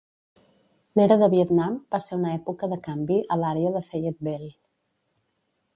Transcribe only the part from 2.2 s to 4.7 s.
una època de canvi a l'àrea de Fayetteville.